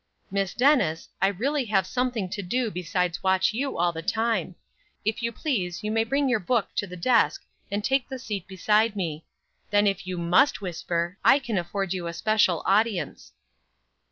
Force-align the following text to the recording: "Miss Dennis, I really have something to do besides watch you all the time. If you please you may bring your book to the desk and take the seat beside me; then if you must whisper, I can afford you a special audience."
"Miss 0.31 0.55
Dennis, 0.55 1.09
I 1.21 1.27
really 1.27 1.65
have 1.65 1.85
something 1.85 2.27
to 2.31 2.41
do 2.41 2.71
besides 2.71 3.21
watch 3.21 3.53
you 3.53 3.77
all 3.77 3.91
the 3.91 4.01
time. 4.01 4.55
If 5.05 5.21
you 5.21 5.31
please 5.31 5.83
you 5.83 5.91
may 5.91 6.03
bring 6.03 6.27
your 6.27 6.39
book 6.39 6.69
to 6.77 6.87
the 6.87 6.97
desk 6.97 7.43
and 7.69 7.83
take 7.83 8.09
the 8.09 8.17
seat 8.17 8.47
beside 8.47 8.95
me; 8.95 9.25
then 9.69 9.85
if 9.85 10.07
you 10.07 10.17
must 10.17 10.59
whisper, 10.59 11.19
I 11.23 11.37
can 11.37 11.55
afford 11.59 11.93
you 11.93 12.07
a 12.07 12.13
special 12.13 12.63
audience." 12.65 13.33